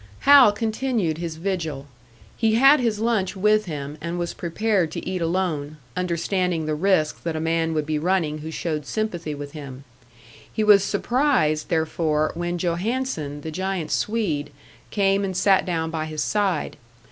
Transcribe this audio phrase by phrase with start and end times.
[0.21, 1.85] Hal continued his vigil.
[2.35, 7.21] He had his lunch with him; and was prepared to eat alone understanding the risk
[7.21, 9.83] that a man would be running who showed sympathy with him.
[10.51, 14.49] He was surprised, therefore, when Johannson, the giant Swede,
[14.89, 16.77] came and sat down by his side.